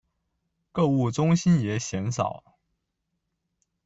[0.71, 2.57] 购物中心也鲜少。